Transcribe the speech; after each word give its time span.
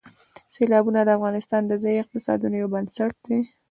سیلابونه 0.55 0.99
د 1.03 1.09
افغانستان 1.17 1.61
د 1.67 1.73
ځایي 1.83 1.97
اقتصادونو 2.01 2.55
یو 2.61 2.71
بنسټ 2.73 3.13
دی. 3.25 3.39